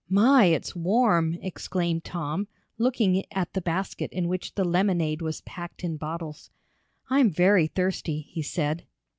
"My! 0.09 0.45
It's 0.45 0.75
warm!" 0.75 1.35
exclaimed 1.43 2.03
Tom, 2.03 2.47
looking 2.79 3.23
at 3.31 3.53
the 3.53 3.61
basket 3.61 4.11
in 4.11 4.27
which 4.27 4.55
the 4.55 4.63
lemonade 4.63 5.21
was 5.21 5.41
packed 5.41 5.83
in 5.83 5.97
bottles. 5.97 6.49
"I'm 7.11 7.29
very 7.29 7.67
thirsty," 7.67 8.21
he 8.21 8.41
said. 8.41 8.87